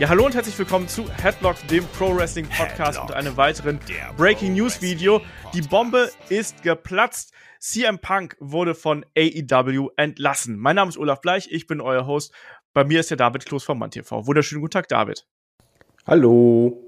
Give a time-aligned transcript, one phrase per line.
[0.00, 3.78] Ja, hallo und herzlich willkommen zu Headlock, dem Pro Wrestling Podcast Headlock, und einem weiteren
[4.16, 5.20] Breaking News Video.
[5.52, 7.34] Die Bombe ist geplatzt.
[7.58, 10.58] CM Punk wurde von AEW entlassen.
[10.58, 12.32] Mein Name ist Olaf Bleich, ich bin euer Host.
[12.72, 14.26] Bei mir ist der David Kloß vom Mann TV.
[14.26, 15.26] Wunderschönen guten Tag, David.
[16.06, 16.82] Hallo.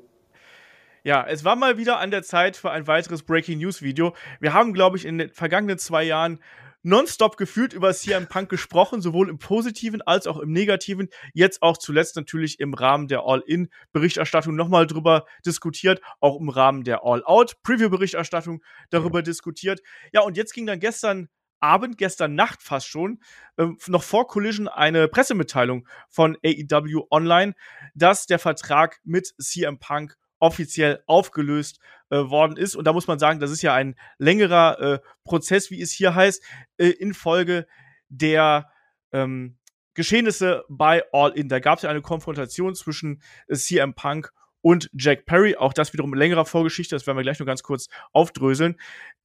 [1.04, 4.14] Ja, es war mal wieder an der Zeit für ein weiteres Breaking News Video.
[4.40, 6.40] Wir haben, glaube ich, in den vergangenen zwei Jahren
[6.82, 11.08] nonstop gefühlt über CM Punk gesprochen, sowohl im Positiven als auch im Negativen.
[11.32, 17.04] Jetzt auch zuletzt natürlich im Rahmen der All-In-Berichterstattung nochmal drüber diskutiert, auch im Rahmen der
[17.04, 19.80] All-Out-Preview-Berichterstattung darüber diskutiert.
[20.12, 21.28] Ja, und jetzt ging dann gestern
[21.60, 23.20] Abend, gestern Nacht fast schon,
[23.56, 27.54] ähm, noch vor Collision eine Pressemitteilung von AEW online,
[27.94, 31.78] dass der Vertrag mit CM Punk offiziell aufgelöst
[32.10, 32.74] äh, worden ist.
[32.74, 36.16] Und da muss man sagen, das ist ja ein längerer äh, Prozess, wie es hier
[36.16, 36.42] heißt,
[36.78, 37.68] äh, infolge
[38.08, 38.68] der
[39.12, 39.56] ähm,
[39.94, 41.48] Geschehnisse bei All In.
[41.48, 45.54] Da gab es ja eine Konfrontation zwischen äh, CM Punk und Jack Perry.
[45.54, 48.80] Auch das wiederum längerer Vorgeschichte, das werden wir gleich nur ganz kurz aufdröseln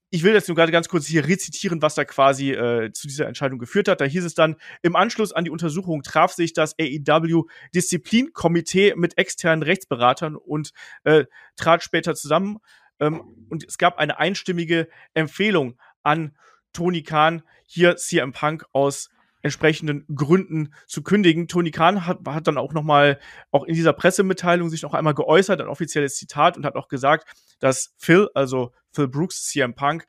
[0.09, 3.27] ich will jetzt nur gerade ganz kurz hier rezitieren, was da quasi äh, zu dieser
[3.27, 4.00] Entscheidung geführt hat.
[4.00, 7.44] Da hieß es dann, im Anschluss an die Untersuchung traf sich das AEW
[7.75, 10.72] Disziplinkomitee mit externen Rechtsberatern und
[11.03, 11.25] äh,
[11.58, 12.59] trat später zusammen.
[13.00, 16.38] Ähm, und es gab eine einstimmige Empfehlung an
[16.72, 19.09] Tony Khan, hier CM Punk aus
[19.42, 21.48] entsprechenden Gründen zu kündigen.
[21.48, 23.20] Tony Khan hat, hat dann auch noch mal
[23.52, 27.28] auch in dieser Pressemitteilung sich noch einmal geäußert, ein offizielles Zitat und hat auch gesagt,
[27.60, 30.06] dass Phil, also Phil Brooks, CM Punk,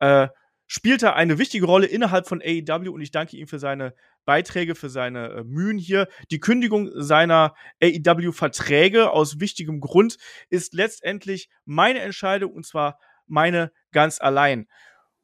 [0.00, 0.28] äh,
[0.66, 4.90] spielte eine wichtige Rolle innerhalb von AEW und ich danke ihm für seine Beiträge, für
[4.90, 6.08] seine äh, Mühen hier.
[6.30, 10.18] Die Kündigung seiner AEW-Verträge aus wichtigem Grund
[10.50, 14.66] ist letztendlich meine Entscheidung und zwar meine ganz allein.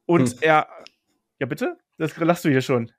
[0.06, 0.38] Und hm.
[0.40, 0.68] er,
[1.38, 1.76] ja bitte?
[1.98, 2.92] Das lachst du hier schon.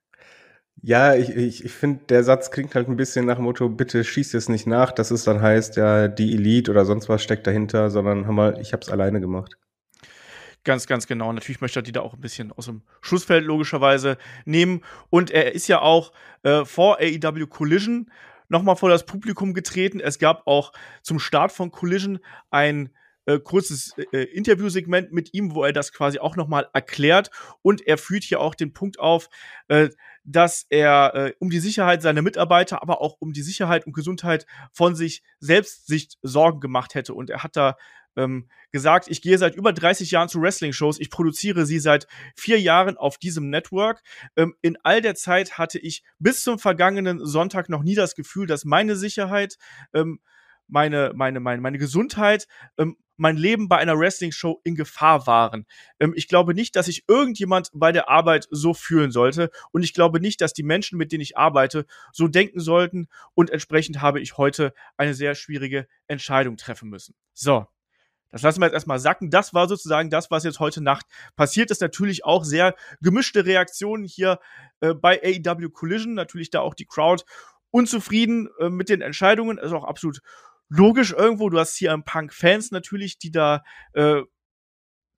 [0.85, 4.03] Ja, ich, ich, ich finde, der Satz klingt halt ein bisschen nach dem Motto, bitte
[4.03, 7.47] schieß es nicht nach, dass es dann heißt, ja, die Elite oder sonst was steckt
[7.47, 9.57] dahinter, sondern hör mal, ich habe es alleine gemacht.
[10.65, 11.31] Ganz, ganz genau.
[11.31, 14.81] Natürlich möchte er die da auch ein bisschen aus dem Schussfeld logischerweise nehmen.
[15.09, 16.11] Und er ist ja auch
[16.43, 18.11] äh, vor AEW Collision
[18.49, 20.01] nochmal vor das Publikum getreten.
[20.01, 22.19] Es gab auch zum Start von Collision
[22.51, 22.89] ein
[23.25, 27.31] äh, kurzes äh, Interviewsegment mit ihm, wo er das quasi auch nochmal erklärt.
[27.61, 29.29] Und er führt hier auch den Punkt auf,
[29.69, 29.89] äh,
[30.23, 34.45] dass er äh, um die Sicherheit seiner Mitarbeiter, aber auch um die Sicherheit und Gesundheit
[34.71, 37.13] von sich selbst sich Sorgen gemacht hätte.
[37.13, 37.75] Und er hat da
[38.15, 42.59] ähm, gesagt, ich gehe seit über 30 Jahren zu Wrestling-Shows, ich produziere sie seit vier
[42.59, 44.01] Jahren auf diesem Network.
[44.35, 48.47] Ähm, in all der Zeit hatte ich bis zum vergangenen Sonntag noch nie das Gefühl,
[48.47, 49.57] dass meine Sicherheit,
[49.93, 50.19] ähm,
[50.67, 52.47] meine, meine, meine, meine Gesundheit
[52.77, 55.65] ähm, mein Leben bei einer Wrestling-Show in Gefahr waren.
[55.99, 59.51] Ähm, ich glaube nicht, dass sich irgendjemand bei der Arbeit so fühlen sollte.
[59.71, 63.07] Und ich glaube nicht, dass die Menschen, mit denen ich arbeite, so denken sollten.
[63.33, 67.15] Und entsprechend habe ich heute eine sehr schwierige Entscheidung treffen müssen.
[67.33, 67.67] So.
[68.31, 69.29] Das lassen wir jetzt erstmal sacken.
[69.29, 71.81] Das war sozusagen das, was jetzt heute Nacht passiert ist.
[71.81, 74.39] Natürlich auch sehr gemischte Reaktionen hier
[74.79, 76.15] äh, bei AEW Collision.
[76.15, 77.23] Natürlich da auch die Crowd
[77.69, 79.59] unzufrieden äh, mit den Entscheidungen.
[79.59, 80.21] Ist auch absolut
[80.75, 81.49] logisch irgendwo.
[81.49, 83.63] Du hast hier ein Punk-Fans natürlich, die da
[83.93, 84.21] äh,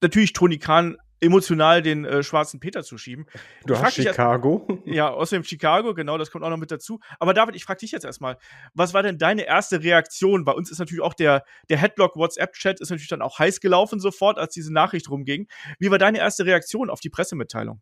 [0.01, 3.25] natürlich Tony Khan emotional den äh, schwarzen Peter zu schieben.
[3.65, 4.67] Du ich hast Chicago.
[4.85, 6.99] Jetzt, ja, außerdem Chicago, genau, das kommt auch noch mit dazu.
[7.19, 8.37] Aber David, ich frage dich jetzt erstmal,
[8.73, 10.43] was war denn deine erste Reaktion?
[10.43, 13.99] Bei uns ist natürlich auch der, der Headlock WhatsApp-Chat ist natürlich dann auch heiß gelaufen
[13.99, 15.47] sofort, als diese Nachricht rumging.
[15.79, 17.81] Wie war deine erste Reaktion auf die Pressemitteilung?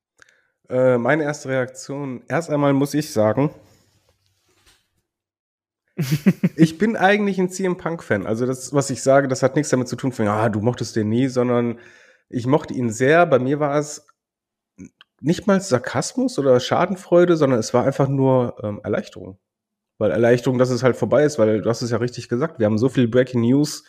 [0.69, 3.53] Äh, meine erste Reaktion, erst einmal muss ich sagen,
[6.55, 8.25] ich bin eigentlich ein CM Punk-Fan.
[8.25, 10.95] Also das, was ich sage, das hat nichts damit zu tun, von, ah, du mochtest
[10.95, 11.79] den nie, sondern
[12.29, 13.25] ich mochte ihn sehr.
[13.25, 14.07] Bei mir war es
[15.21, 19.37] nicht mal Sarkasmus oder Schadenfreude, sondern es war einfach nur ähm, Erleichterung.
[19.99, 22.65] Weil Erleichterung, dass es halt vorbei ist, weil du hast es ja richtig gesagt, wir
[22.65, 23.85] haben so viel Breaking News,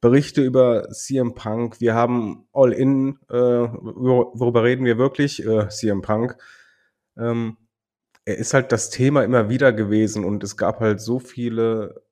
[0.00, 5.44] Berichte über CM Punk, wir haben All In, äh, worüber reden wir wirklich?
[5.46, 6.36] Äh, CM Punk.
[7.16, 7.56] Ähm,
[8.24, 12.04] ist halt das Thema immer wieder gewesen und es gab halt so viele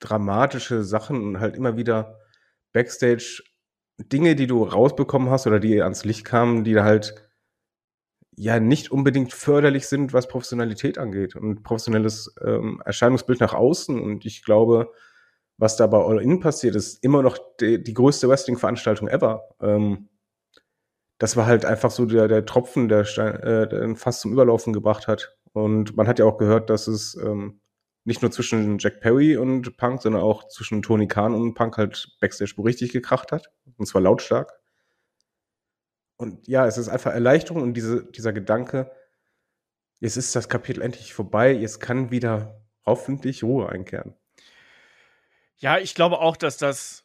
[0.00, 2.18] dramatische Sachen und halt immer wieder
[2.72, 3.42] Backstage
[3.98, 7.14] Dinge, die du rausbekommen hast oder die ans Licht kamen, die halt
[8.36, 14.00] ja nicht unbedingt förderlich sind, was Professionalität angeht und professionelles ähm, Erscheinungsbild nach außen.
[14.00, 14.92] Und ich glaube,
[15.56, 19.42] was da bei All In passiert, ist immer noch die, die größte Wrestling-Veranstaltung ever.
[19.60, 20.08] Ähm,
[21.18, 24.72] das war halt einfach so der, der Tropfen, der, Stein, äh, der fast zum Überlaufen
[24.72, 25.36] gebracht hat.
[25.52, 27.60] Und man hat ja auch gehört, dass es ähm,
[28.04, 32.16] nicht nur zwischen Jack Perry und Punk, sondern auch zwischen Tony Khan und Punk halt
[32.20, 33.50] Backstage richtig gekracht hat.
[33.76, 34.52] Und zwar lautstark.
[36.16, 38.90] Und ja, es ist einfach Erleichterung und diese, dieser Gedanke,
[40.00, 44.14] jetzt ist das Kapitel endlich vorbei, jetzt kann wieder hoffentlich Ruhe einkehren.
[45.58, 47.04] Ja, ich glaube auch, dass das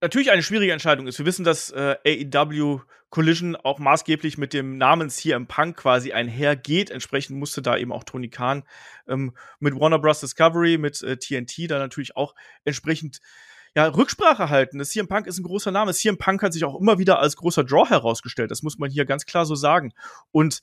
[0.00, 1.18] natürlich eine schwierige Entscheidung ist.
[1.18, 2.80] Wir wissen, dass äh, AEW
[3.10, 6.90] Collision auch maßgeblich mit dem Namens hier im Punk quasi einhergeht.
[6.90, 8.64] Entsprechend musste da eben auch Tony Khan
[9.06, 10.20] ähm, mit Warner Bros.
[10.20, 12.34] Discovery, mit äh, TNT da natürlich auch
[12.64, 13.20] entsprechend
[13.74, 14.78] ja, Rücksprache halten.
[14.78, 15.94] Das CM Punk ist ein großer Name.
[15.94, 18.50] CM Punk hat sich auch immer wieder als großer Draw herausgestellt.
[18.50, 19.92] Das muss man hier ganz klar so sagen.
[20.30, 20.60] Und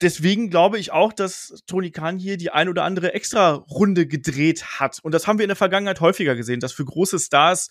[0.00, 4.80] deswegen glaube ich auch, dass Tony Khan hier die ein oder andere extra Runde gedreht
[4.80, 5.00] hat.
[5.02, 7.68] Und das haben wir in der Vergangenheit häufiger gesehen, dass für große Stars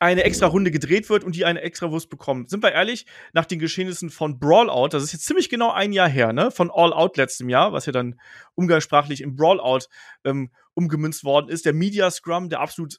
[0.00, 2.48] eine extra Runde gedreht wird und die eine extra Wurst bekommen.
[2.48, 6.08] Sind wir ehrlich, nach den Geschehnissen von Brawlout, das ist jetzt ziemlich genau ein Jahr
[6.08, 8.18] her, ne, von All Out letztem Jahr, was ja dann
[8.54, 9.86] umgangssprachlich in Brawlout
[10.24, 12.98] ähm, umgemünzt worden ist, der Media Scrum, der absolut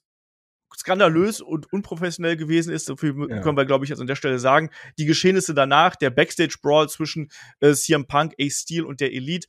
[0.78, 3.42] skandalös und unprofessionell gewesen ist, so viel ja.
[3.42, 4.70] können wir, glaube ich, jetzt an der Stelle sagen.
[4.98, 9.48] Die Geschehnisse danach, der Backstage-Brawl zwischen äh, CM Punk, Ace Steel und der Elite,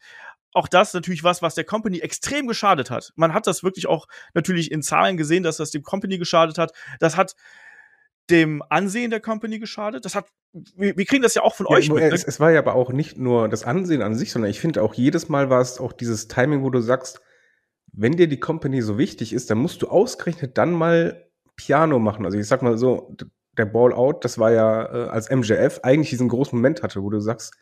[0.52, 3.12] auch das natürlich was, was der Company extrem geschadet hat.
[3.16, 6.72] Man hat das wirklich auch natürlich in Zahlen gesehen, dass das dem Company geschadet hat.
[7.00, 7.34] Das hat
[8.31, 10.04] dem Ansehen der Company geschadet.
[10.04, 11.99] Das hat, wir, wir kriegen das ja auch von ja, euch mit.
[12.02, 12.10] Ne?
[12.12, 14.82] Es, es, war ja aber auch nicht nur das Ansehen an sich, sondern ich finde
[14.82, 17.20] auch jedes Mal war es auch dieses Timing, wo du sagst,
[17.93, 22.25] wenn dir die Company so wichtig ist, dann musst du ausgerechnet dann mal Piano machen.
[22.25, 23.14] Also ich sag mal so,
[23.58, 27.10] der Ball Out, das war ja äh, als MJF eigentlich diesen großen Moment hatte, wo
[27.10, 27.55] du sagst,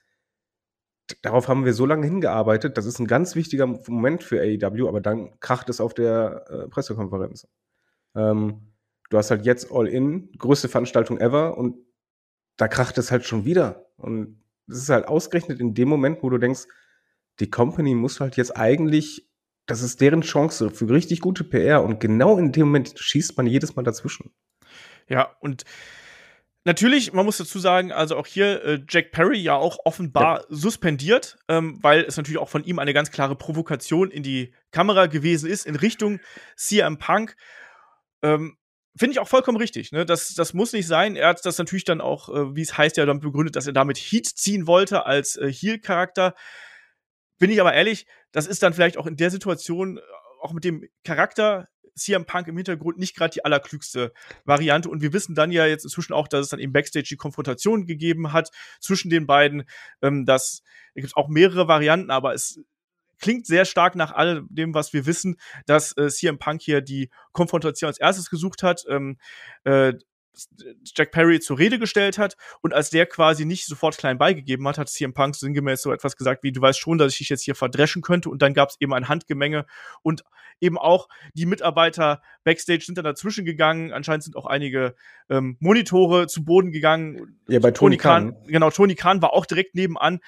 [1.22, 5.00] darauf haben wir so lange hingearbeitet, das ist ein ganz wichtiger Moment für AEW, aber
[5.00, 7.48] dann kracht es auf der äh, Pressekonferenz.
[8.14, 8.72] Ähm,
[9.10, 11.76] du hast halt jetzt All-In, größte Veranstaltung ever und
[12.56, 13.86] da kracht es halt schon wieder.
[13.96, 16.66] Und es ist halt ausgerechnet in dem Moment, wo du denkst,
[17.40, 19.28] die Company muss halt jetzt eigentlich,
[19.66, 23.46] das ist deren Chance für richtig gute PR und genau in dem Moment schießt man
[23.46, 24.32] jedes Mal dazwischen.
[25.08, 25.64] Ja, und
[26.64, 30.46] Natürlich, man muss dazu sagen, also auch hier äh, Jack Perry ja auch offenbar ja.
[30.50, 35.06] suspendiert, ähm, weil es natürlich auch von ihm eine ganz klare Provokation in die Kamera
[35.06, 36.20] gewesen ist in Richtung
[36.56, 37.34] CM Punk.
[38.22, 38.58] Ähm,
[38.94, 39.92] Finde ich auch vollkommen richtig.
[39.92, 40.04] Ne?
[40.04, 41.16] Das, das muss nicht sein.
[41.16, 43.72] Er hat das natürlich dann auch, äh, wie es heißt, ja dann begründet, dass er
[43.72, 46.34] damit Heat ziehen wollte als äh, Heel-Charakter.
[47.38, 50.00] Bin ich aber ehrlich, das ist dann vielleicht auch in der Situation, äh,
[50.42, 51.68] auch mit dem Charakter
[52.00, 54.12] CM Punk im Hintergrund nicht gerade die allerklügste
[54.44, 54.88] Variante.
[54.88, 57.86] Und wir wissen dann ja jetzt inzwischen auch, dass es dann eben Backstage die Konfrontation
[57.86, 58.50] gegeben hat
[58.80, 59.64] zwischen den beiden.
[60.02, 60.62] Ähm, das
[60.94, 62.60] da gibt auch mehrere Varianten, aber es
[63.20, 65.36] klingt sehr stark nach all dem, was wir wissen,
[65.66, 68.84] dass äh, CM Punk hier die Konfrontation als erstes gesucht hat.
[68.88, 69.18] Ähm,
[69.64, 69.94] äh,
[70.84, 74.78] Jack Perry zur Rede gestellt hat und als der quasi nicht sofort klein beigegeben hat,
[74.78, 77.42] hat CM Punk sinngemäß so etwas gesagt wie, du weißt schon, dass ich dich jetzt
[77.42, 79.66] hier verdreschen könnte und dann gab es eben ein Handgemenge
[80.02, 80.24] und
[80.60, 84.94] eben auch die Mitarbeiter Backstage sind dann dazwischen gegangen, anscheinend sind auch einige
[85.28, 87.40] ähm, Monitore zu Boden gegangen.
[87.48, 88.32] Ja, bei Tony, Tony Khan.
[88.32, 88.46] Khan.
[88.46, 90.20] Genau, Tony Khan war auch direkt nebenan.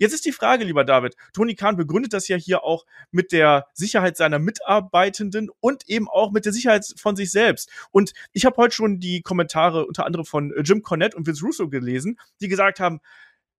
[0.00, 3.66] Jetzt ist die Frage, lieber David, Tony Khan begründet das ja hier auch mit der
[3.74, 7.70] Sicherheit seiner Mitarbeitenden und eben auch mit der Sicherheit von sich selbst.
[7.90, 11.44] Und ich habe heute schon die Kommentare unter anderem von äh, Jim Cornette und Vince
[11.44, 13.00] Russo gelesen, die gesagt haben,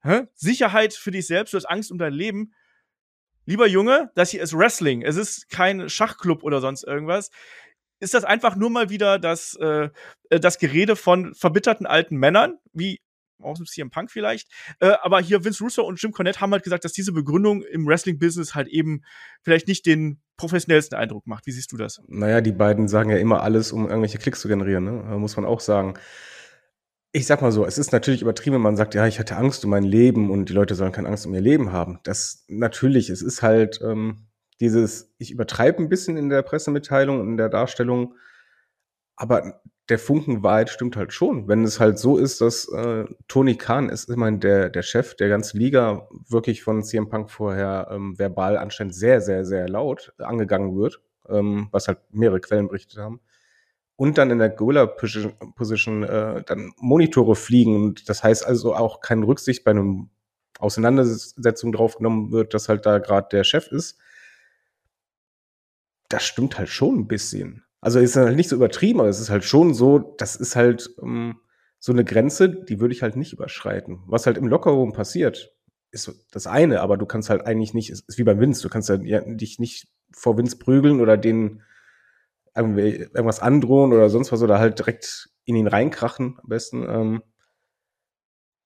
[0.02, 0.24] Hä?
[0.34, 2.56] Sicherheit für dich selbst, du hast Angst um dein Leben.
[3.46, 5.04] Lieber Junge, das hier ist Wrestling.
[5.04, 7.30] Es ist kein Schachclub oder sonst irgendwas.
[8.00, 9.90] Ist das einfach nur mal wieder das, äh,
[10.32, 13.00] äh das Gerede von verbitterten alten Männern, wie
[13.44, 14.50] aus dem CM Punk vielleicht.
[14.80, 17.88] Äh, aber hier Vince Russo und Jim Cornette haben halt gesagt, dass diese Begründung im
[17.88, 19.02] Wrestling-Business halt eben
[19.44, 21.46] vielleicht nicht den professionellsten Eindruck macht.
[21.46, 22.02] Wie siehst du das?
[22.08, 25.18] Naja, die beiden sagen ja immer alles, um irgendwelche Klicks zu generieren, ne?
[25.18, 25.96] muss man auch sagen.
[27.14, 29.66] Ich sag mal so, es ist natürlich übertrieben, wenn man sagt, ja, ich hatte Angst
[29.66, 32.00] um mein Leben und die Leute sollen keine Angst um ihr Leben haben.
[32.04, 34.28] Das natürlich, es ist halt ähm,
[34.62, 38.16] dieses, ich übertreibe ein bisschen in der Pressemitteilung und in der Darstellung,
[39.18, 41.48] aber der Funken Wahrheit stimmt halt schon.
[41.48, 45.30] Wenn es halt so ist, dass äh, Tony Khan ist immerhin der, der Chef der
[45.30, 50.78] ganzen Liga, wirklich von CM Punk vorher ähm, verbal anscheinend sehr, sehr, sehr laut angegangen
[50.78, 53.20] wird, ähm, was halt mehrere Quellen berichtet haben.
[53.96, 57.76] Und dann in der Gorilla Position äh, dann Monitore fliegen.
[57.76, 60.10] Und das heißt also auch keine Rücksicht bei einem
[60.58, 64.00] Auseinandersetzung drauf genommen wird, dass halt da gerade der Chef ist.
[66.10, 67.64] Das stimmt halt schon ein bisschen.
[67.82, 70.90] Also ist halt nicht so übertrieben, aber es ist halt schon so, das ist halt
[71.02, 71.40] ähm,
[71.80, 74.04] so eine Grenze, die würde ich halt nicht überschreiten.
[74.06, 75.52] Was halt im Lockerroom passiert,
[75.90, 78.70] ist das eine, aber du kannst halt eigentlich nicht, ist, ist wie beim Vince, du
[78.70, 81.64] kannst halt ja, dich nicht vor Vince prügeln oder den
[82.56, 86.86] irgendwas androhen oder sonst was oder halt direkt in ihn reinkrachen am besten.
[86.88, 87.24] Ähm,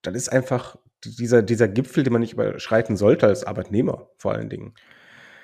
[0.02, 4.50] das ist einfach dieser, dieser Gipfel, den man nicht überschreiten sollte als Arbeitnehmer vor allen
[4.50, 4.74] Dingen.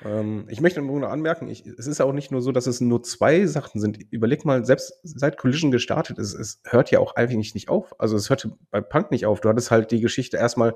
[0.03, 3.03] Ähm, ich möchte nur anmerken, ich, es ist auch nicht nur so, dass es nur
[3.03, 4.00] zwei Sachen sind.
[4.12, 8.00] Überleg mal, selbst seit Collision gestartet ist, es hört ja auch eigentlich nicht auf.
[8.00, 9.41] Also es hörte bei Punk nicht auf.
[9.41, 10.75] Du hattest halt die Geschichte erstmal,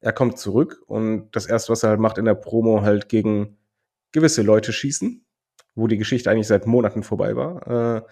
[0.00, 3.58] er kommt zurück und das erste, was er halt macht in der Promo, halt gegen
[4.12, 5.24] gewisse Leute schießen.
[5.74, 7.98] wo die Geschichte eigentlich seit Monaten vorbei war.
[7.98, 8.02] Äh,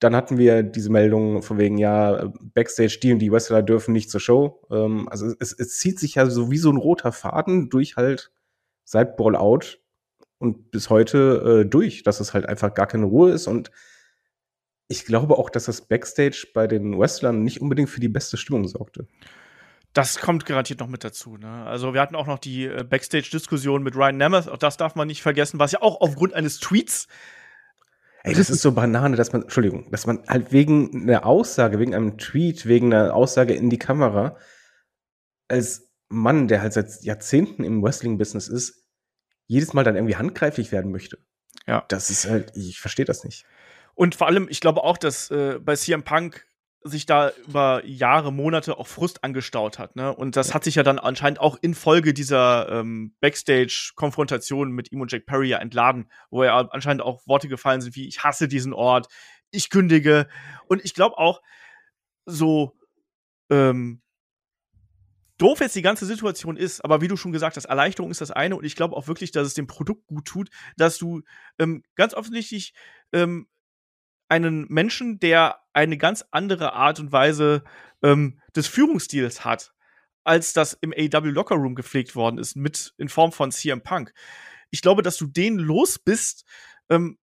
[0.00, 4.10] dann hatten wir diese Meldung von wegen, ja, Backstage, die und die Wrestler dürfen nicht
[4.10, 4.62] zur Show.
[4.70, 8.32] Ähm, also es, es zieht sich ja so wie so ein roter Faden durch halt
[8.84, 9.80] seit Brawl Out
[10.38, 13.46] und bis heute äh, durch, dass es halt einfach gar keine Ruhe ist.
[13.46, 13.70] Und
[14.88, 18.68] ich glaube auch, dass das Backstage bei den Wrestlern nicht unbedingt für die beste Stimmung
[18.68, 19.06] sorgte.
[19.92, 21.36] Das kommt garantiert noch mit dazu.
[21.36, 21.64] Ne?
[21.66, 25.06] Also wir hatten auch noch die äh, Backstage-Diskussion mit Ryan Nemeth, auch das darf man
[25.06, 27.06] nicht vergessen, was ja auch aufgrund eines Tweets
[28.26, 31.94] Ey, das ist so Banane, dass man, Entschuldigung, dass man halt wegen einer Aussage, wegen
[31.94, 34.38] einem Tweet, wegen einer Aussage in die Kamera,
[35.46, 38.83] als Mann, der halt seit Jahrzehnten im Wrestling-Business ist,
[39.46, 41.18] jedes Mal dann irgendwie handgreiflich werden möchte.
[41.66, 41.84] Ja.
[41.88, 43.44] Das ist halt, ich verstehe das nicht.
[43.94, 46.46] Und vor allem, ich glaube auch, dass äh, bei CM Punk
[46.86, 49.96] sich da über Jahre, Monate auch Frust angestaut hat.
[49.96, 50.14] Ne?
[50.14, 55.00] Und das hat sich ja dann anscheinend auch in Folge dieser ähm, Backstage-Konfrontation mit ihm
[55.00, 58.48] und Jack Perry ja entladen, wo ja anscheinend auch Worte gefallen sind wie, ich hasse
[58.48, 59.08] diesen Ort,
[59.50, 60.28] ich kündige.
[60.66, 61.40] Und ich glaube auch,
[62.26, 62.76] so
[63.48, 64.02] ähm,
[65.44, 68.30] doof jetzt die ganze Situation ist, aber wie du schon gesagt hast, Erleichterung ist das
[68.30, 70.48] eine und ich glaube auch wirklich, dass es dem Produkt gut tut,
[70.78, 71.20] dass du
[71.58, 72.72] ähm, ganz offensichtlich
[73.12, 73.46] ähm,
[74.30, 77.62] einen Menschen, der eine ganz andere Art und Weise
[78.02, 79.74] ähm, des Führungsstils hat,
[80.24, 84.14] als das im AW Locker Room gepflegt worden ist, mit in Form von CM Punk.
[84.70, 86.46] Ich glaube, dass du den los bist,
[86.88, 87.18] ähm,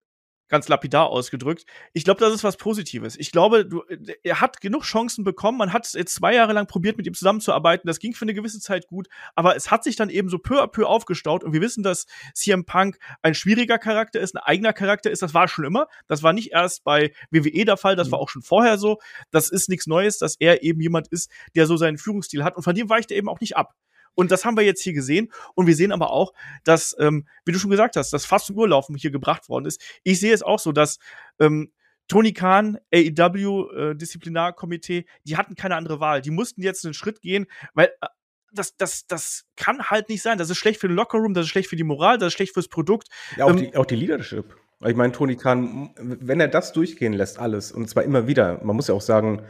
[0.51, 1.65] ganz lapidar ausgedrückt.
[1.93, 3.15] Ich glaube, das ist was Positives.
[3.17, 3.84] Ich glaube, du,
[4.22, 5.58] er hat genug Chancen bekommen.
[5.58, 7.88] Man hat jetzt zwei Jahre lang probiert, mit ihm zusammenzuarbeiten.
[7.88, 10.62] Das ging für eine gewisse Zeit gut, aber es hat sich dann eben so peu
[10.62, 11.43] à peu aufgestaut.
[11.43, 12.05] Und wir wissen, dass
[12.36, 15.22] CM Punk ein schwieriger Charakter ist, ein eigener Charakter ist.
[15.22, 15.88] Das war schon immer.
[16.08, 17.96] Das war nicht erst bei WWE der Fall.
[17.96, 18.12] Das mhm.
[18.12, 19.00] war auch schon vorher so.
[19.31, 22.58] Das ist nichts Neues, dass er eben jemand ist, der so seinen Führungsstil hat.
[22.58, 23.74] Und von dem weicht er eben auch nicht ab.
[24.15, 25.32] Und das haben wir jetzt hier gesehen.
[25.56, 28.58] Und wir sehen aber auch, dass, ähm, wie du schon gesagt hast, dass fast zum
[28.58, 29.82] Urlaufen hier gebracht worden ist.
[30.03, 31.00] Ich sehe es auch so, dass
[31.39, 31.72] ähm,
[32.08, 36.22] Tony Khan, AEW, äh, Disziplinarkomitee, die hatten keine andere Wahl.
[36.22, 38.08] Die mussten jetzt einen Schritt gehen, weil äh,
[38.53, 40.38] das, das, das kann halt nicht sein.
[40.38, 42.53] Das ist schlecht für den Lockerroom, das ist schlecht für die Moral, das ist schlecht
[42.53, 43.08] fürs Produkt.
[43.38, 44.56] Ja, auch, ähm, die, auch die Leadership.
[44.86, 48.75] Ich meine, Tony Khan, wenn er das durchgehen lässt, alles, und zwar immer wieder, man
[48.75, 49.46] muss ja auch sagen,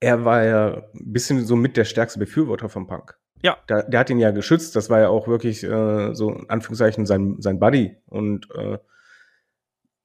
[0.00, 3.18] er war ja ein bisschen so mit der stärkste Befürworter von Punk.
[3.42, 3.56] Ja.
[3.68, 4.74] Der, der hat ihn ja geschützt.
[4.76, 7.96] Das war ja auch wirklich äh, so in Anführungszeichen sein, sein Buddy.
[8.06, 8.78] Und äh,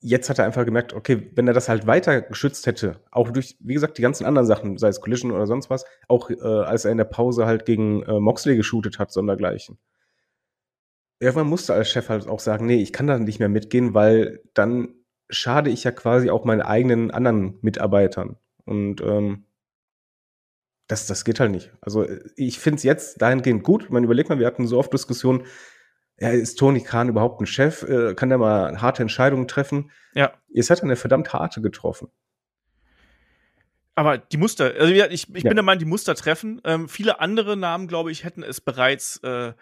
[0.03, 3.55] jetzt hat er einfach gemerkt, okay, wenn er das halt weiter geschützt hätte, auch durch,
[3.59, 6.85] wie gesagt, die ganzen anderen Sachen, sei es Collision oder sonst was, auch äh, als
[6.85, 9.79] er in der Pause halt gegen äh, Moxley geshootet hat, sondergleichen.
[11.19, 14.41] Irgendwann musste als Chef halt auch sagen, nee, ich kann da nicht mehr mitgehen, weil
[14.53, 14.93] dann
[15.29, 18.35] schade ich ja quasi auch meinen eigenen anderen Mitarbeitern.
[18.65, 19.45] Und ähm,
[20.93, 21.71] das, das geht halt nicht.
[21.81, 23.89] Also ich finde es jetzt dahingehend gut.
[23.89, 25.45] Man überlegt mal, wir hatten so oft Diskussionen,
[26.19, 27.81] ja, ist Tony Khan überhaupt ein Chef?
[27.83, 29.89] Äh, kann der mal harte Entscheidungen treffen?
[30.13, 30.33] Ja.
[30.49, 32.09] Jetzt hat er eine verdammt harte getroffen.
[33.95, 35.49] Aber die Muster, also ich, ich ja.
[35.49, 36.61] bin der Meinung, die Muster treffen.
[36.63, 39.53] Ähm, viele andere Namen, glaube ich, hätten es bereits äh,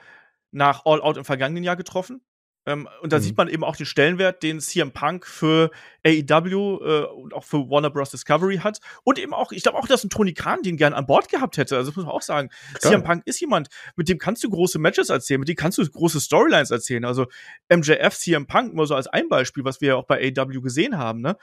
[0.51, 2.21] nach All Out im vergangenen Jahr getroffen.
[2.65, 3.21] Ähm, und da mhm.
[3.21, 5.71] sieht man eben auch den Stellenwert, den CM Punk für
[6.05, 8.11] AEW äh, und auch für Warner Bros.
[8.11, 8.79] Discovery hat.
[9.03, 11.57] Und eben auch, ich glaube auch, dass ein Tony Khan den gern an Bord gehabt
[11.57, 11.75] hätte.
[11.77, 12.49] Also das muss man auch sagen.
[12.75, 12.93] Klar.
[12.93, 15.89] CM Punk ist jemand, mit dem kannst du große Matches erzählen, mit dem kannst du
[15.89, 17.05] große Storylines erzählen.
[17.05, 17.25] Also
[17.69, 20.97] MJF, CM Punk, nur so als ein Beispiel, was wir ja auch bei AEW gesehen
[20.97, 21.37] haben, ne?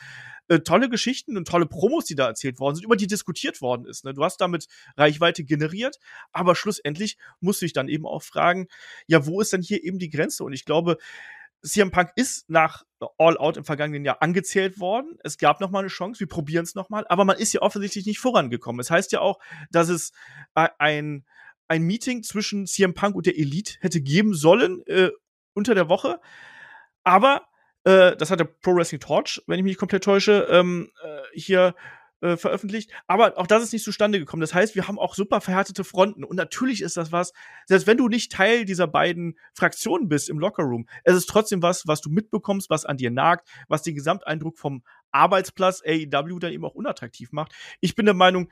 [0.49, 3.87] Äh, tolle Geschichten und tolle Promos, die da erzählt worden sind, über die diskutiert worden
[3.87, 4.05] ist.
[4.05, 4.14] Ne?
[4.14, 5.99] Du hast damit Reichweite generiert,
[6.33, 8.69] aber schlussendlich musst du dich dann eben auch fragen,
[9.07, 10.45] ja, wo ist denn hier eben die Grenze?
[10.45, 10.97] Und ich glaube,
[11.62, 12.85] CM Punk ist nach
[13.19, 15.19] All Out im vergangenen Jahr angezählt worden.
[15.23, 17.62] Es gab noch mal eine Chance, wir probieren es noch mal, aber man ist ja
[17.62, 18.81] offensichtlich nicht vorangekommen.
[18.81, 19.38] Es das heißt ja auch,
[19.71, 20.12] dass es
[20.55, 21.25] ein
[21.71, 25.11] ein Meeting zwischen CM Punk und der Elite hätte geben sollen äh,
[25.52, 26.19] unter der Woche,
[27.05, 27.48] aber
[27.88, 31.75] äh, das hat der Pro Wrestling Torch, wenn ich mich komplett täusche, ähm, äh, hier
[32.21, 32.90] äh, veröffentlicht.
[33.07, 34.42] Aber auch das ist nicht zustande gekommen.
[34.42, 36.23] Das heißt, wir haben auch super verhärtete Fronten.
[36.23, 37.33] Und natürlich ist das was,
[37.64, 41.87] selbst wenn du nicht Teil dieser beiden Fraktionen bist im Lockerroom, es ist trotzdem was,
[41.87, 46.66] was du mitbekommst, was an dir nagt, was den Gesamteindruck vom Arbeitsplatz AEW dann eben
[46.66, 47.52] auch unattraktiv macht.
[47.80, 48.50] Ich bin der Meinung,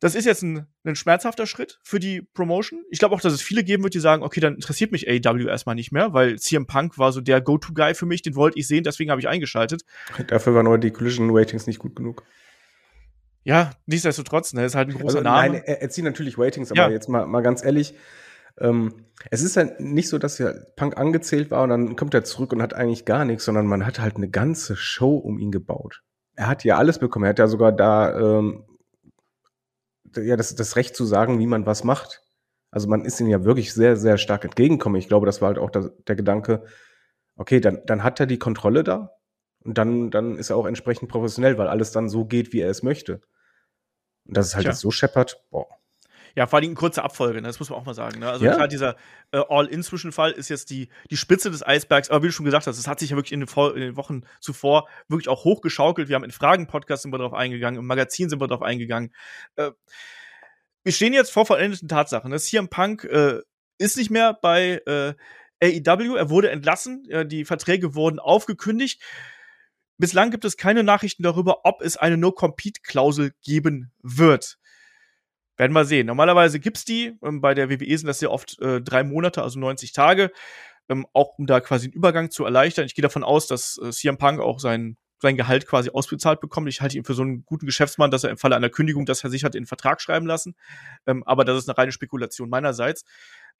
[0.00, 2.82] das ist jetzt ein, ein schmerzhafter Schritt für die Promotion.
[2.90, 5.46] Ich glaube auch, dass es viele geben wird, die sagen, okay, dann interessiert mich AEW
[5.46, 8.66] erstmal nicht mehr, weil CM Punk war so der Go-To-Guy für mich, den wollte ich
[8.66, 9.82] sehen, deswegen habe ich eingeschaltet.
[10.26, 12.24] Dafür waren aber die Collision-Ratings nicht gut genug.
[13.42, 15.52] Ja, nichtsdestotrotz, ne, ist halt ein großer also, Name.
[15.52, 16.90] Nein, er, er zieht natürlich Ratings, aber ja.
[16.90, 17.94] jetzt mal, mal ganz ehrlich,
[18.58, 22.24] ähm, es ist halt nicht so, dass ja Punk angezählt war und dann kommt er
[22.24, 25.50] zurück und hat eigentlich gar nichts, sondern man hat halt eine ganze Show um ihn
[25.50, 26.02] gebaut.
[26.36, 27.26] Er hat ja alles bekommen.
[27.26, 28.64] Er hat ja sogar da ähm,
[30.16, 32.22] ja, das, das Recht zu sagen, wie man was macht.
[32.70, 34.98] Also man ist ihnen ja wirklich sehr, sehr stark entgegengekommen.
[34.98, 36.64] Ich glaube, das war halt auch der, der Gedanke,
[37.36, 39.12] okay, dann, dann hat er die Kontrolle da
[39.64, 42.70] und dann, dann ist er auch entsprechend professionell, weil alles dann so geht, wie er
[42.70, 43.20] es möchte.
[44.26, 45.66] Und dass es halt jetzt so scheppert, boah.
[46.36, 47.48] Ja, vor allem in kurzer Abfolge, ne?
[47.48, 48.20] das muss man auch mal sagen.
[48.20, 48.30] Ne?
[48.30, 48.54] Also Ja.
[48.54, 48.96] klar, dieser
[49.32, 52.78] äh, All-In-Zwischenfall ist jetzt die, die Spitze des Eisbergs, aber wie du schon gesagt hast,
[52.78, 56.08] es hat sich ja wirklich in den, in den Wochen zuvor wirklich auch hochgeschaukelt.
[56.08, 59.14] Wir haben in Fragen-Podcast sind wir darauf eingegangen, im Magazin sind wir darauf eingegangen.
[59.56, 59.70] Äh,
[60.84, 62.30] wir stehen jetzt vor vollendeten Tatsachen.
[62.30, 63.40] Das CM Punk äh,
[63.78, 65.14] ist nicht mehr bei äh,
[65.62, 69.02] AEW, er wurde entlassen, die Verträge wurden aufgekündigt.
[69.98, 74.56] Bislang gibt es keine Nachrichten darüber, ob es eine No-Compete-Klausel geben wird.
[75.60, 76.06] Werden wir sehen.
[76.06, 77.18] Normalerweise gibt's die.
[77.22, 80.32] Ähm, bei der WWE sind das sehr oft äh, drei Monate, also 90 Tage.
[80.88, 82.86] Ähm, auch um da quasi einen Übergang zu erleichtern.
[82.86, 86.70] Ich gehe davon aus, dass äh, CM Punk auch sein, sein Gehalt quasi ausbezahlt bekommt.
[86.70, 89.20] Ich halte ihn für so einen guten Geschäftsmann, dass er im Falle einer Kündigung das
[89.20, 90.56] versichert in den Vertrag schreiben lassen.
[91.06, 93.04] Ähm, aber das ist eine reine Spekulation meinerseits.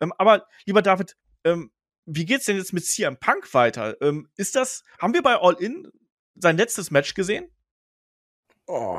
[0.00, 1.71] Ähm, aber lieber David, ähm,
[2.07, 4.00] wie geht's denn jetzt mit CM Punk weiter?
[4.00, 5.92] Ähm, ist das, haben wir bei All In
[6.35, 7.50] sein letztes Match gesehen?
[8.66, 8.99] Oh.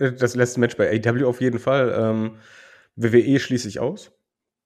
[0.00, 1.94] Das letzte Match bei AW auf jeden Fall.
[1.94, 2.38] Ähm,
[2.96, 4.12] WWE schließe ich aus,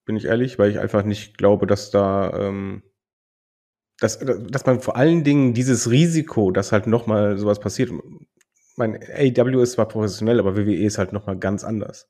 [0.05, 2.85] bin ich ehrlich, weil ich einfach nicht glaube, dass da, ähm,
[3.99, 7.91] dass, dass man vor allen Dingen dieses Risiko, dass halt noch mal sowas passiert.
[8.77, 12.09] Mein AW ist zwar professionell, aber WWE ist halt noch mal ganz anders.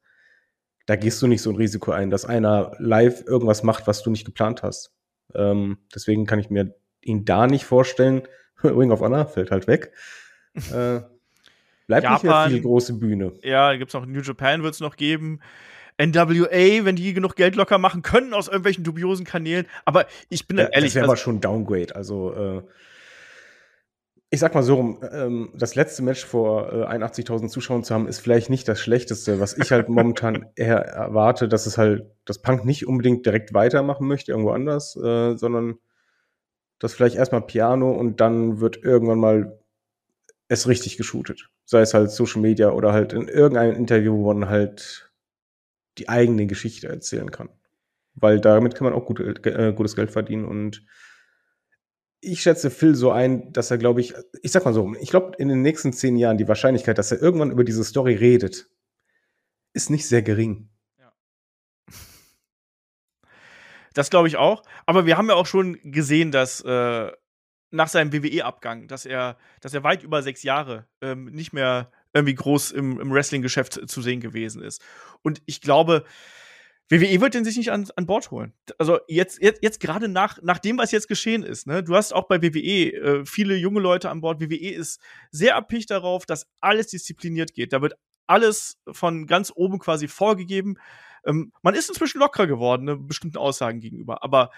[0.86, 4.10] Da gehst du nicht so ein Risiko ein, dass einer live irgendwas macht, was du
[4.10, 4.92] nicht geplant hast.
[5.34, 8.28] Ähm, deswegen kann ich mir ihn da nicht vorstellen.
[8.62, 9.92] Ring of Honor fällt halt weg.
[10.72, 11.00] Äh,
[11.86, 12.50] bleibt nicht mehr Japan.
[12.50, 13.32] viel große Bühne.
[13.42, 15.40] Ja, da gibt's noch New Japan wird's noch geben.
[15.98, 19.66] NWA, wenn die genug Geld locker machen können aus irgendwelchen dubiosen Kanälen.
[19.84, 21.94] Aber ich bin da Ja, ehrlich, das wäre also, aber schon Downgrade.
[21.94, 22.62] Also, äh,
[24.30, 28.08] ich sag mal so rum, ähm, das letzte Match vor äh, 81.000 Zuschauern zu haben,
[28.08, 32.42] ist vielleicht nicht das Schlechteste, was ich halt momentan eher erwarte, dass es halt, dass
[32.42, 35.76] Punk nicht unbedingt direkt weitermachen möchte, irgendwo anders, äh, sondern
[36.80, 39.58] dass vielleicht erstmal Piano und dann wird irgendwann mal
[40.54, 41.48] es richtig geshootet.
[41.64, 45.12] Sei es halt Social Media oder halt in irgendeinem Interview, wo man halt
[45.98, 47.50] die eigene Geschichte erzählen kann.
[48.14, 50.84] Weil damit kann man auch gut, äh, gutes Geld verdienen und
[52.20, 55.32] ich schätze Phil so ein, dass er, glaube ich, ich sag mal so, ich glaube,
[55.36, 58.66] in den nächsten zehn Jahren die Wahrscheinlichkeit, dass er irgendwann über diese Story redet,
[59.74, 60.70] ist nicht sehr gering.
[63.94, 64.62] das glaube ich auch.
[64.86, 67.10] Aber wir haben ja auch schon gesehen, dass äh,
[67.74, 72.34] nach seinem WWE-Abgang, dass er, dass er weit über sechs Jahre ähm, nicht mehr irgendwie
[72.34, 74.80] groß im, im Wrestling-Geschäft zu sehen gewesen ist.
[75.22, 76.04] Und ich glaube,
[76.88, 78.52] WWE wird den sich nicht an, an Bord holen.
[78.78, 82.12] Also jetzt, jetzt, jetzt gerade nach, nach dem, was jetzt geschehen ist, ne, du hast
[82.12, 84.40] auch bei WWE äh, viele junge Leute an Bord.
[84.40, 87.72] WWE ist sehr abhängig darauf, dass alles diszipliniert geht.
[87.72, 87.94] Da wird
[88.26, 90.78] alles von ganz oben quasi vorgegeben.
[91.26, 94.50] Ähm, man ist inzwischen lockerer geworden, ne, bestimmten Aussagen gegenüber, aber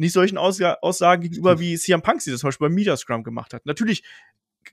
[0.00, 3.22] nicht solchen Ausga Aussagen gegenüber, wie CM Punk sie das zum Beispiel beim Media Scrum
[3.22, 3.66] gemacht hat.
[3.66, 4.02] Natürlich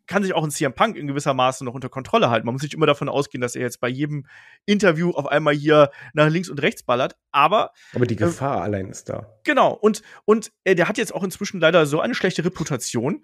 [0.06, 2.46] kann sich auch ein CM Punk in gewisser Maße noch unter Kontrolle halten.
[2.46, 4.26] Man muss nicht immer davon ausgehen, dass er jetzt bei jedem
[4.66, 9.10] Interview auf einmal hier nach links und rechts ballert, aber Aber die Gefahr allein ist
[9.10, 9.38] da.
[9.44, 13.24] Genau, und, und äh, der hat jetzt auch inzwischen leider so eine schlechte Reputation.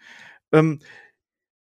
[0.52, 0.80] Ähm,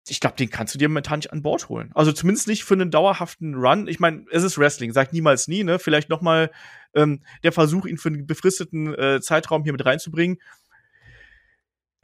[0.08, 1.92] ich glaube, den kannst du dir momentan nicht an Bord holen.
[1.94, 3.86] Also zumindest nicht für einen dauerhaften Run.
[3.86, 5.78] Ich meine, es ist Wrestling, sagt niemals nie, ne?
[5.78, 6.50] Vielleicht noch mal
[6.94, 10.38] ähm, der Versuch, ihn für einen befristeten äh, Zeitraum hier mit reinzubringen.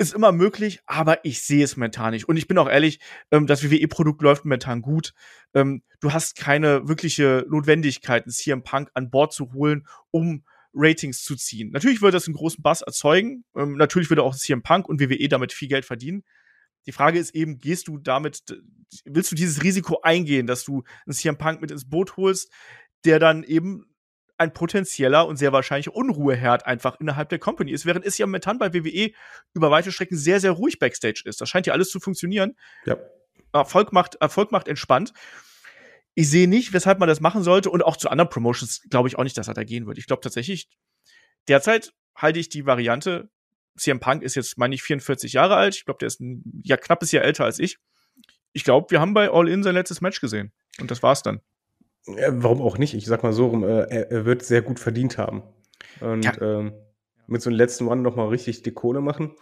[0.01, 2.29] Ist immer möglich, aber ich sehe es momentan nicht.
[2.29, 3.01] Und ich bin auch ehrlich,
[3.33, 5.13] ähm, das WWE-Produkt läuft momentan gut.
[5.55, 11.23] Ähm, du hast keine wirkliche Notwendigkeit, einen CM Punk an Bord zu holen, um Ratings
[11.25, 11.71] zu ziehen.
[11.73, 13.45] Natürlich würde das einen großen Bass erzeugen.
[13.57, 16.23] Ähm, natürlich würde auch CM Punk und WWE damit viel Geld verdienen.
[16.87, 18.43] Die Frage ist eben, gehst du damit,
[19.05, 22.51] willst du dieses Risiko eingehen, dass du einen CM Punk mit ins Boot holst,
[23.05, 23.85] der dann eben
[24.39, 28.59] ein potenzieller und sehr wahrscheinlich Unruheherd einfach innerhalb der Company ist, während es ja momentan
[28.59, 29.11] bei WWE
[29.53, 31.41] über weite Strecken sehr, sehr ruhig Backstage ist.
[31.41, 32.57] Das scheint ja alles zu funktionionieren.
[32.87, 32.97] Ja.
[33.53, 35.13] Erfolg macht, Erfolg macht entspannt.
[36.15, 39.19] Ich sehe nicht, weshalb man das machen sollte und auch zu anderen Promotions glaube ich
[39.19, 39.99] auch nicht, dass er da gehen wird.
[39.99, 40.69] Ich glaube tatsächlich,
[41.49, 43.31] derzeit halte ich die Variante,
[43.77, 45.77] CM Punk ist jetzt, meine ich, 44 Jahre alt.
[45.77, 47.79] Ich glaube, der ist ein ja, knappes Jahr älter als ich.
[48.53, 50.53] Ich glaube, wir haben bei All In sein letztes Match gesehen.
[50.81, 51.41] Und das war's dann.
[52.29, 52.95] Warum auch nicht?
[52.95, 55.43] Ich sag mal so rum, äh, er, er wird sehr gut verdient haben.
[56.01, 56.33] Und Ja.
[56.41, 56.73] ähm,
[57.27, 59.33] mit so einem letzten One noch mal richtig die Kohle machen.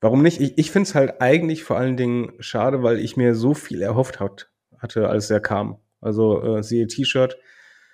[0.00, 0.40] Warum nicht?
[0.40, 3.82] Ich, ich finde es halt eigentlich vor allen Dingen schade, weil ich mir so viel
[3.82, 5.78] erhofft hat, hatte, als er kam.
[6.00, 7.36] Also äh, siehe T-Shirt.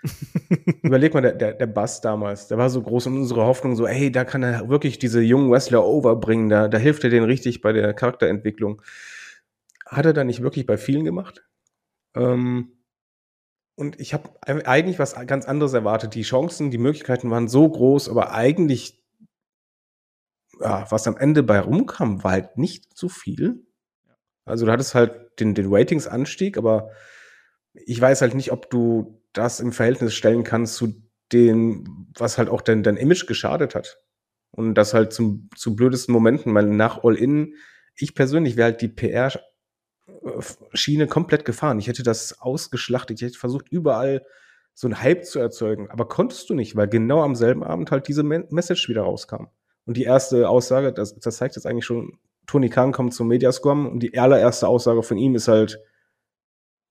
[0.83, 3.87] Überleg mal, der, der, der Bass damals, der war so groß und unsere Hoffnung so,
[3.89, 7.63] hey, da kann er wirklich diese jungen Wrestler overbringen, da, da hilft er denen richtig
[7.63, 8.83] bei der Charakterentwicklung.
[9.87, 11.43] Hat er da nicht wirklich bei vielen gemacht?
[12.15, 12.74] Ähm,
[13.77, 16.15] und ich habe eigentlich was ganz anderes erwartet.
[16.15, 19.05] Die Chancen, die Möglichkeiten waren so groß, aber eigentlich
[20.61, 23.67] ja, was am Ende bei rumkam, war halt nicht so viel.
[24.45, 26.91] Also du hattest halt den, den Ratings-Anstieg, aber
[27.73, 30.95] ich weiß halt nicht, ob du das im Verhältnis stellen kannst zu
[31.33, 34.01] dem, was halt auch dein, dein Image geschadet hat.
[34.53, 37.55] Und das halt zum, zu blödesten Momenten, weil nach All-In,
[37.97, 38.89] ich persönlich wäre halt die
[40.07, 41.79] PR-Schiene komplett gefahren.
[41.79, 43.21] Ich hätte das ausgeschlachtet.
[43.21, 44.25] Ich hätte versucht, überall
[44.75, 45.91] so einen Hype zu erzeugen.
[45.91, 49.47] Aber konntest du nicht, weil genau am selben Abend halt diese Message wieder rauskam.
[49.87, 53.87] Und die erste Aussage, das, das zeigt jetzt eigentlich schon, Tony Khan kommt zum Mediascom
[53.87, 55.81] und die allererste Aussage von ihm ist halt,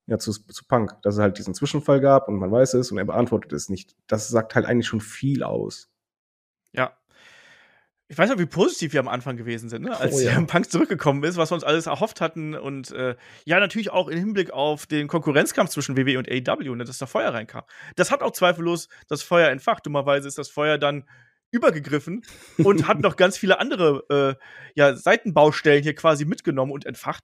[0.08, 2.98] ja, zu, zu Punk, dass es halt diesen Zwischenfall gab und man weiß es und
[2.98, 3.96] er beantwortet es nicht.
[4.08, 5.90] Das sagt halt eigentlich schon viel aus.
[8.10, 9.98] Ich weiß noch, wie positiv wir am Anfang gewesen sind, ne?
[9.98, 10.40] als oh, ja.
[10.48, 12.54] Punk zurückgekommen ist, was wir uns alles erhofft hatten.
[12.54, 16.84] Und äh, ja, natürlich auch im Hinblick auf den Konkurrenzkampf zwischen WWE und AEW, ne,
[16.84, 17.64] dass da Feuer reinkam.
[17.96, 19.86] Das hat auch zweifellos das Feuer entfacht.
[19.86, 21.06] Dummerweise ist das Feuer dann
[21.52, 22.24] übergegriffen
[22.58, 27.24] und hat noch ganz viele andere äh, ja, Seitenbaustellen hier quasi mitgenommen und entfacht.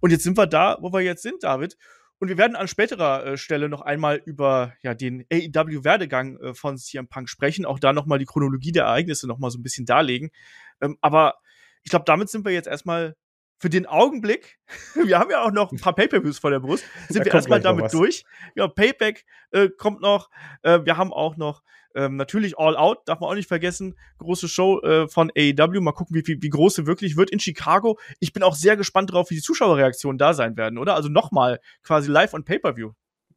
[0.00, 1.76] Und jetzt sind wir da, wo wir jetzt sind, David.
[2.18, 6.78] Und wir werden an späterer äh, Stelle noch einmal über ja, den AEW-Werdegang äh, von
[6.78, 10.30] CM Punk sprechen, auch da nochmal die Chronologie der Ereignisse nochmal so ein bisschen darlegen.
[10.80, 11.34] Ähm, aber
[11.82, 13.16] ich glaube, damit sind wir jetzt erstmal
[13.58, 14.58] für den Augenblick,
[14.94, 17.60] wir haben ja auch noch ein paar Pay-Per-Views vor der Brust, sind da wir erstmal
[17.60, 18.24] damit durch.
[18.54, 20.30] Ja, Payback äh, kommt noch.
[20.62, 21.62] Äh, wir haben auch noch
[21.94, 23.96] ähm, natürlich All Out, darf man auch nicht vergessen.
[24.18, 25.80] Große Show äh, von AEW.
[25.80, 27.98] Mal gucken, wie, wie, wie groß sie wirklich wird in Chicago.
[28.20, 30.94] Ich bin auch sehr gespannt drauf, wie die Zuschauerreaktionen da sein werden, oder?
[30.94, 32.92] Also nochmal quasi live on Pay-Per-View.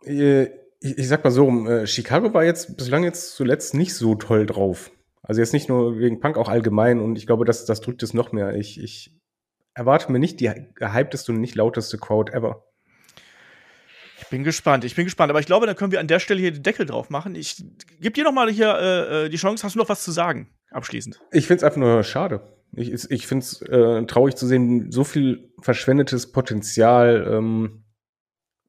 [0.05, 0.43] Äh,
[0.79, 4.15] ich, ich, sag mal so rum, äh, Chicago war jetzt bislang jetzt zuletzt nicht so
[4.15, 4.91] toll drauf.
[5.21, 6.99] Also jetzt nicht nur wegen Punk, auch allgemein.
[6.99, 8.55] Und ich glaube, das, das drückt es noch mehr.
[8.55, 9.13] Ich, ich
[9.73, 12.63] erwarte mir nicht die gehypteste und nicht lauteste Crowd ever.
[14.27, 15.29] Ich bin gespannt, ich bin gespannt.
[15.29, 17.33] Aber ich glaube, dann können wir an der Stelle hier den Deckel drauf machen.
[17.33, 17.63] Ich
[18.01, 19.63] gebe dir noch mal hier äh, äh, die Chance.
[19.63, 21.21] Hast du noch was zu sagen, abschließend?
[21.31, 22.41] Ich finde es einfach nur schade.
[22.73, 27.85] Ich, ich finde es äh, traurig zu sehen, so viel verschwendetes Potenzial, ähm,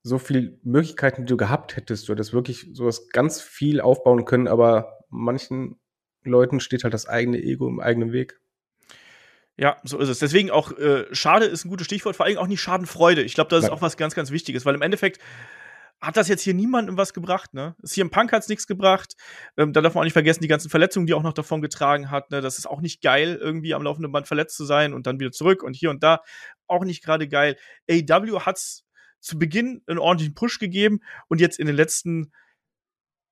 [0.05, 2.09] so viel Möglichkeiten, die du gehabt hättest.
[2.09, 5.81] Du hättest wirklich sowas ganz viel aufbauen können, aber manchen
[6.23, 8.41] Leuten steht halt das eigene Ego im eigenen Weg.
[9.59, 10.21] Ja, so ist es.
[10.21, 13.23] Deswegen auch äh, Schade ist ein gutes Stichwort, vor allem auch nicht Schadenfreude.
[13.23, 15.21] Ich glaube, das ist auch was ganz, ganz Wichtiges, weil im Endeffekt
[16.01, 17.75] hat das jetzt hier niemandem was gebracht, ne?
[17.83, 19.15] CM Punk hat's nichts gebracht.
[19.57, 22.09] Ähm, da darf man auch nicht vergessen, die ganzen Verletzungen, die auch noch davon getragen
[22.09, 22.41] hat, ne?
[22.41, 25.33] Das ist auch nicht geil, irgendwie am laufenden Band verletzt zu sein und dann wieder
[25.33, 26.21] zurück und hier und da.
[26.69, 27.57] Auch nicht gerade geil.
[27.91, 28.85] AW hat's
[29.19, 32.31] zu Beginn einen ordentlichen Push gegeben und jetzt in den letzten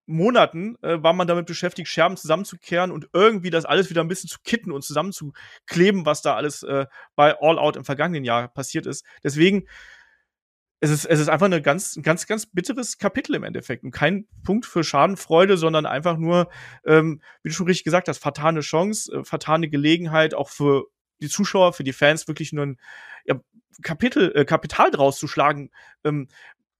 [0.07, 4.31] Monaten äh, war man damit beschäftigt, Scherben zusammenzukehren und irgendwie das alles wieder ein bisschen
[4.31, 8.87] zu kitten und zusammenzukleben, was da alles äh, bei All Out im vergangenen Jahr passiert
[8.87, 9.05] ist.
[9.25, 9.67] Deswegen
[10.81, 14.27] es ist es ist einfach eine ganz ganz ganz bitteres Kapitel im Endeffekt und kein
[14.45, 16.49] Punkt für Schadenfreude, sondern einfach nur,
[16.85, 20.85] ähm, wie du schon richtig gesagt hast, fatale Chance, äh, fatale Gelegenheit auch für
[21.21, 22.81] die Zuschauer, für die Fans wirklich nur ein
[23.25, 23.41] ja,
[23.83, 25.71] Kapitel, äh, Kapital draus zu schlagen,
[26.05, 26.29] ähm,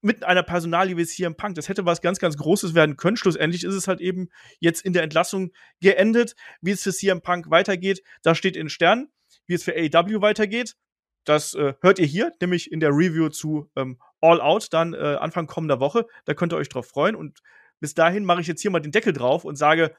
[0.01, 1.55] mit einer Personalie wie es hier im Punk.
[1.55, 3.17] Das hätte was ganz, ganz Großes werden können.
[3.17, 4.29] Schlussendlich ist es halt eben
[4.61, 6.37] jetzt in der Entlassung geendet.
[6.61, 9.11] Wie es für CM Punk weitergeht, da steht in Sternen.
[9.47, 10.77] Wie es für AEW weitergeht,
[11.25, 15.17] das äh, hört ihr hier, nämlich in der Review zu ähm, All Out, dann äh,
[15.21, 16.07] Anfang kommender Woche.
[16.25, 17.15] Da könnt ihr euch drauf freuen.
[17.15, 17.41] Und
[17.81, 19.95] bis dahin mache ich jetzt hier mal den Deckel drauf und sage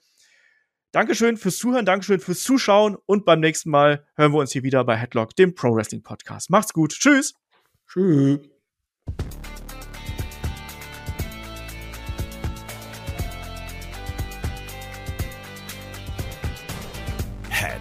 [0.91, 4.83] Dankeschön fürs Zuhören, Dankeschön fürs Zuschauen und beim nächsten Mal hören wir uns hier wieder
[4.85, 6.49] bei Headlock, dem Pro Wrestling Podcast.
[6.49, 6.93] Macht's gut.
[6.93, 7.33] Tschüss.
[7.87, 8.56] Tschüss.